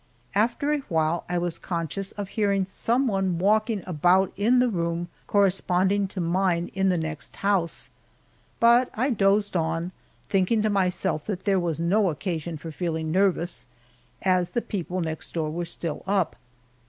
[0.33, 5.09] After a while I was conscious of hearing some one walking about in the room
[5.27, 7.91] corresponding to mine in the next house,
[8.59, 9.91] but I dozed on,
[10.27, 13.67] thinking to myself that there was no occasion for feeling nervous,
[14.23, 16.35] as the people next door were still up.